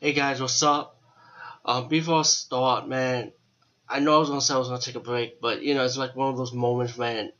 [0.00, 0.96] Hey guys, what's up?
[1.64, 3.32] Um, before I start, man,
[3.88, 5.84] I know I was gonna say I was gonna take a break, but you know,
[5.84, 7.32] it's like one of those moments, man.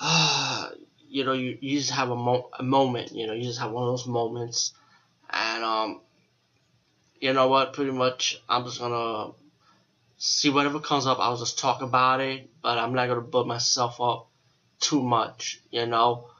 [1.08, 3.70] You know, you, you just have a, mo- a moment, you know, you just have
[3.70, 4.72] one of those moments,
[5.30, 6.00] and um,
[7.20, 7.72] you know what?
[7.72, 9.30] Pretty much, I'm just gonna
[10.16, 11.20] see whatever comes up.
[11.20, 14.26] I'll just talk about it, but I'm not gonna build myself up
[14.80, 16.30] too much, you know.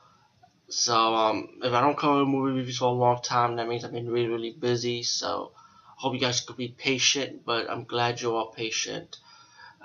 [0.75, 3.85] So um, if I don't come cover movie reviews for a long time, that means
[3.85, 5.05] I've been really, really busy.
[5.05, 5.53] So
[5.89, 9.19] I hope you guys could be patient, but I'm glad you're all patient.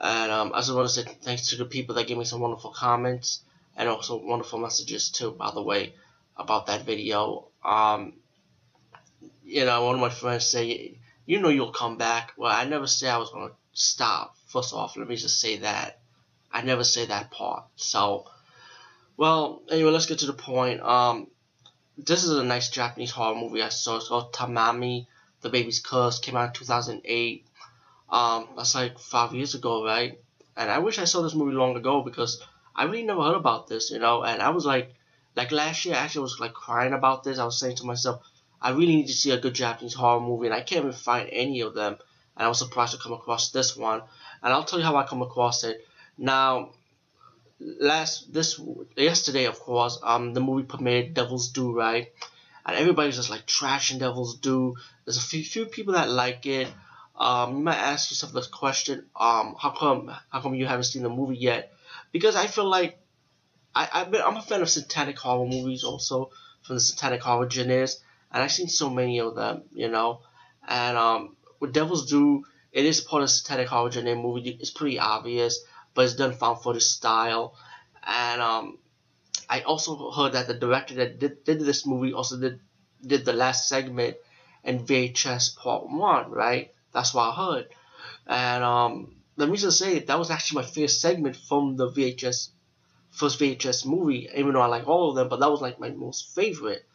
[0.01, 2.41] And um, I just want to say thanks to the people that gave me some
[2.41, 3.43] wonderful comments
[3.77, 5.29] and also wonderful messages too.
[5.29, 5.93] By the way,
[6.35, 7.49] about that video.
[7.63, 8.13] Um,
[9.45, 10.97] you know, one of my friends say,
[11.27, 14.35] "You know, you'll come back." Well, I never say I was gonna stop.
[14.47, 15.99] First off, let me just say that
[16.51, 17.65] I never say that part.
[17.75, 18.25] So
[19.19, 20.79] well, anyway, let's get to the point.
[20.79, 21.27] Um,
[21.97, 23.97] this is a nice Japanese horror movie I saw.
[23.97, 25.07] It's called Tamami,
[25.41, 26.19] The Baby's Curse.
[26.19, 27.45] Came out in 2008.
[28.09, 30.21] Um, that's like five years ago, right?
[30.55, 32.41] And I wish I saw this movie long ago because
[32.73, 34.23] I really never heard about this, you know.
[34.23, 34.95] And I was like,
[35.35, 37.39] like last year, I actually was like crying about this.
[37.39, 38.23] I was saying to myself,
[38.61, 41.27] I really need to see a good Japanese horror movie, and I can't even find
[41.29, 41.97] any of them.
[42.37, 44.01] And I was surprised to come across this one.
[44.41, 45.85] And I'll tell you how I come across it.
[46.17, 46.69] Now,
[47.59, 48.59] last this
[48.95, 52.11] yesterday of course um the movie premiered Devil's Due right?
[52.65, 56.67] And everybody's just like trashing Devil's Due there's a few, few people that like it.
[57.17, 61.03] Um you might ask yourself this question um how come how come you haven't seen
[61.03, 61.73] the movie yet?
[62.11, 62.97] Because I feel like
[63.75, 67.49] I I've been, I'm a fan of satanic horror movies also from the satanic horror
[67.49, 70.21] genres and I've seen so many of them you know?
[70.65, 74.57] And um with Devil's Due it is part of satanic horror genre movie.
[74.61, 75.59] It's pretty obvious
[75.93, 77.55] but it's done found footage style.
[78.03, 78.77] And um,
[79.49, 82.59] I also heard that the director that did, did this movie also did
[83.05, 84.17] did the last segment
[84.63, 86.73] in VHS Part One, right?
[86.91, 87.67] That's what I heard.
[88.27, 92.49] And um, let me just say that was actually my favorite segment from the VHS
[93.11, 95.89] first VHS movie, even though I like all of them, but that was like my
[95.89, 96.85] most favorite.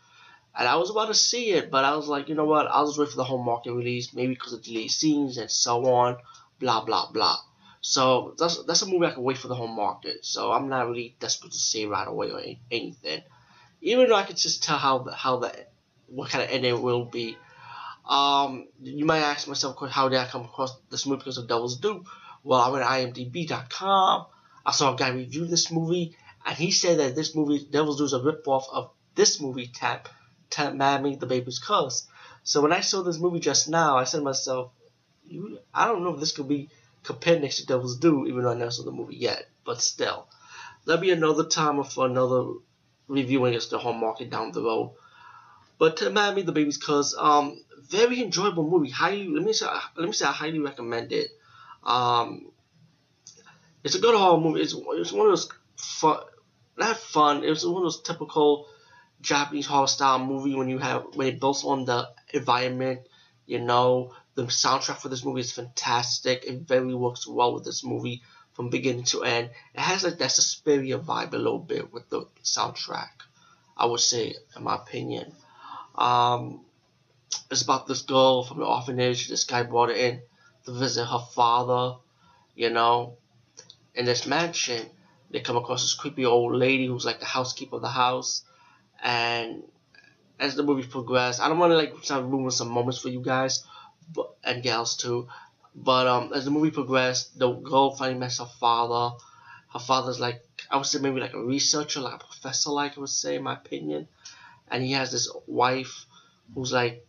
[0.56, 2.68] And I was about to see it, but I was like, you know what?
[2.68, 5.84] I'll just wait for the home market release, maybe because of delayed scenes and so
[5.86, 6.18] on,
[6.60, 7.38] blah blah blah.
[7.86, 10.24] So that's that's a movie I can wait for the home market.
[10.24, 12.40] So I'm not really desperate to see right away or
[12.70, 13.22] anything.
[13.82, 15.52] Even though I can just tell how the, how the
[16.06, 17.36] what kind of ending will be.
[18.08, 21.76] Um, you might ask myself, how did I come across this movie because of Devil's
[21.76, 22.02] Due?
[22.42, 24.26] Well, I went to IMDb.com.
[24.64, 28.04] I saw a guy review this movie, and he said that this movie, Devil's Due,
[28.04, 30.08] is a ripoff of this movie, Tap,
[30.50, 32.06] Tamami, The Baby's Curse.
[32.44, 34.70] So when I saw this movie just now, I said to myself,
[35.74, 36.70] I don't know if this could be
[37.04, 39.48] compare next to Devil's Due, even though I never saw the movie yet.
[39.64, 40.26] But still,
[40.84, 42.54] there'll be another time for another
[43.06, 44.94] reviewing against the home market down the road.
[45.78, 48.90] But Tamami, the Baby's Curse, um, very enjoyable movie.
[48.90, 49.66] Highly, let me say,
[49.96, 51.28] let me say, I highly recommend it.
[51.82, 52.50] Um,
[53.82, 54.62] it's a good horror movie.
[54.62, 56.20] It's, it's one of those fun,
[56.78, 57.44] not fun.
[57.44, 58.66] It's one of those typical
[59.20, 63.00] Japanese horror style movie when you have when it builds on the environment,
[63.46, 66.44] you know, the soundtrack for this movie is fantastic.
[66.44, 68.22] It very works well with this movie
[68.54, 69.50] from beginning to end.
[69.74, 73.10] It has like that Suspiria vibe a little bit with the soundtrack.
[73.76, 75.32] I would say, in my opinion.
[75.94, 76.64] Um,
[77.50, 79.28] it's about this girl from the orphanage.
[79.28, 80.22] This guy brought her in
[80.66, 81.96] to visit her father.
[82.54, 83.16] You know,
[83.94, 84.88] in this mansion,
[85.30, 88.42] they come across this creepy old lady who's like the housekeeper of the house.
[89.02, 89.64] And
[90.38, 93.20] as the movie progresses, I don't want to like start ruin some moments for you
[93.20, 93.64] guys,
[94.42, 95.28] and gals too.
[95.74, 99.16] But um, as the movie progressed, the girl finally met her father.
[99.72, 103.00] Her father's like I would say maybe like a researcher, like a professor, like I
[103.00, 104.08] would say in my opinion.
[104.68, 106.06] And he has this wife
[106.54, 107.06] who's like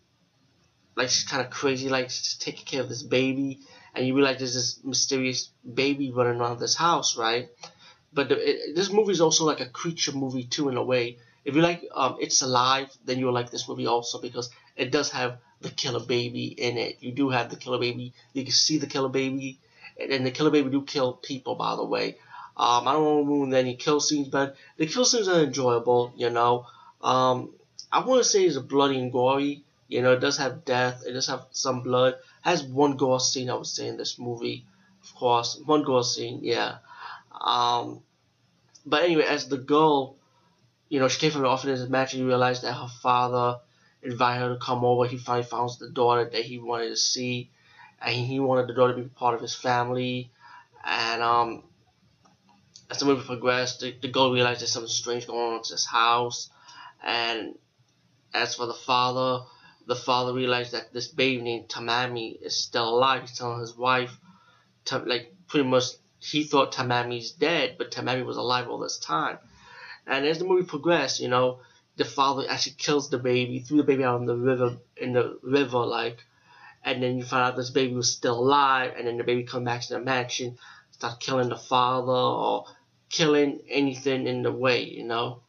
[0.96, 3.60] like she's kind of crazy, like she's taking care of this baby.
[3.94, 7.50] And you realize there's this mysterious baby running around this house, right?
[8.12, 11.20] But the, it, this movie is also like a creature movie too, in a way.
[11.44, 15.12] If you like um, It's Alive, then you'll like this movie also because it does
[15.12, 16.98] have the killer baby in it.
[17.02, 18.14] You do have the killer baby.
[18.34, 19.60] You can see the killer baby,
[20.00, 21.56] and the killer baby do kill people.
[21.56, 22.18] By the way,
[22.56, 26.14] um, I don't want to ruin any kill scenes, but the kill scenes are enjoyable.
[26.16, 26.68] You know,
[27.02, 27.54] um,
[27.92, 29.64] I want to say it's bloody and gory.
[29.88, 31.04] You know, it does have death.
[31.06, 32.14] It does have some blood.
[32.14, 33.50] It has one gore scene.
[33.50, 34.66] I would say in this movie,
[35.04, 36.40] of course, one gore scene.
[36.44, 36.78] Yeah.
[37.40, 38.02] Um,
[38.86, 40.16] but anyway, as the girl,
[40.90, 41.80] you know, she came from the orphanage.
[41.80, 43.60] Imagine you realized that her father
[44.06, 45.06] invited her to come over.
[45.06, 47.50] He finally found the daughter that he wanted to see,
[48.02, 50.32] and he wanted the daughter to be part of his family.
[50.84, 51.64] And um,
[52.90, 55.86] as the movie progressed, the, the girl realized there's something strange going on in his
[55.86, 56.50] house.
[57.04, 57.56] And
[58.34, 59.46] as for the father,
[59.88, 63.22] the father realized that this baby named Tamami is still alive.
[63.22, 64.18] He's telling his wife,
[64.86, 65.86] to, like pretty much
[66.20, 69.38] he thought Tamami's dead, but Tamami was alive all this time.
[70.08, 71.60] And as the movie progressed, you know,
[71.98, 75.40] the father actually kills the baby, threw the baby out in the river, in the
[75.42, 76.24] river, like,
[76.84, 79.66] and then you find out this baby was still alive, and then the baby comes
[79.66, 80.58] back to the mansion,
[80.92, 82.66] start killing the father or
[83.10, 85.42] killing anything in the way, you know.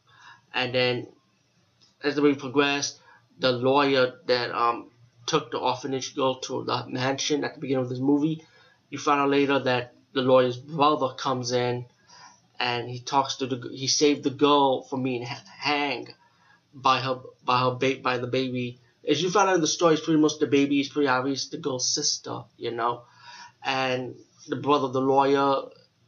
[0.53, 1.07] And then
[2.03, 2.99] as the movie progressed,
[3.39, 4.89] the lawyer that um
[5.25, 8.41] took the orphanage girl to the mansion at the beginning of this movie,
[8.89, 11.85] you find out later that the lawyer's brother comes in
[12.59, 16.13] and he talks to the he saved the girl from being hanged
[16.73, 18.79] by her by her ba- by the baby.
[19.07, 21.47] As you find out in the story, it's pretty much the baby is pretty obvious
[21.49, 23.03] the girl's sister, you know,
[23.63, 24.15] and
[24.47, 25.63] the brother the lawyer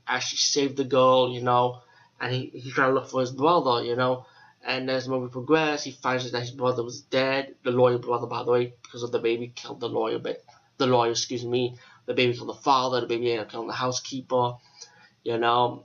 [0.08, 1.82] actually saved the girl, you know,
[2.20, 4.26] and he he trying to look for his brother, you know.
[4.64, 7.56] And as the movie progresses, he finds out that his brother was dead.
[7.64, 10.20] The lawyer brother, by the way, because of the baby, killed the lawyer.
[10.20, 10.44] But
[10.78, 13.00] the lawyer, excuse me, the baby killed the father.
[13.02, 14.56] The baby ended up killing the housekeeper.
[15.24, 15.84] You know.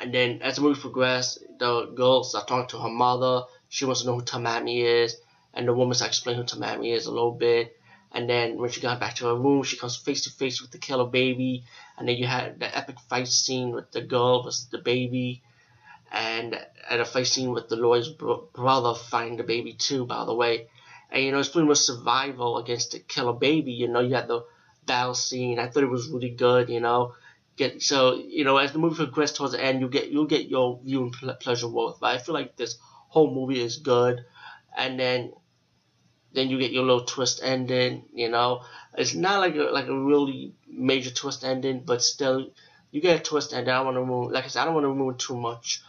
[0.00, 3.42] And then as the movie progresses, the girl started talking to her mother.
[3.70, 5.16] She wants to know who Tamami is,
[5.54, 7.80] and the woman's explaining who Tamami is a little bit.
[8.12, 10.72] And then when she got back to her room, she comes face to face with
[10.72, 11.64] the killer baby.
[11.96, 15.42] And then you had the epic fight scene with the girl versus the baby
[16.12, 16.54] and
[16.88, 20.34] at a fight scene with the lawyer's bro- brother finding the baby too, by the
[20.34, 20.68] way.
[21.10, 23.72] And you know, it's pretty much survival against the killer baby.
[23.72, 24.44] You know, you had the
[24.86, 25.58] battle scene.
[25.58, 26.68] I thought it was really good.
[26.68, 27.14] You know,
[27.56, 30.48] get so you know as the movie progresses towards the end, you get you'll get
[30.48, 32.00] your viewing pleasure worth.
[32.00, 32.76] But I feel like this
[33.10, 34.24] whole movie is good,
[34.76, 35.32] and then
[36.32, 38.04] then you get your little twist ending.
[38.14, 38.62] You know,
[38.96, 42.50] it's not like a like a really major twist ending, but still
[42.90, 43.74] you get a twist ending.
[43.74, 45.82] I don't want to ruin, like I said, I don't want to ruin too much.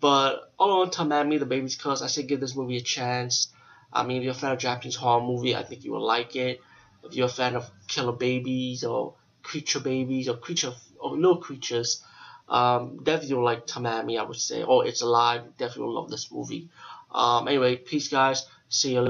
[0.00, 3.52] But all in Tamami, The Baby's Curse, I say give this movie a chance.
[3.92, 6.36] I mean, if you're a fan of Japanese horror movie, I think you will like
[6.36, 6.60] it.
[7.04, 12.02] If you're a fan of killer babies or creature babies or creature or little creatures,
[12.50, 14.62] um, definitely will like Tamami, I would say.
[14.62, 16.68] Oh, It's Alive, definitely will love this movie.
[17.12, 18.46] Um, anyway, peace, guys.
[18.68, 19.08] See you later.